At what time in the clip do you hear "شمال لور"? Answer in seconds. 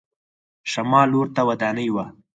0.71-1.27